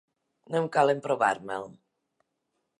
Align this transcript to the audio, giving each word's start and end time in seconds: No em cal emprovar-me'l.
No 0.53 0.61
em 0.61 0.69
cal 0.77 0.93
emprovar-me'l. 0.95 1.69